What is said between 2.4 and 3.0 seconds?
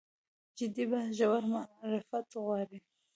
غواړي.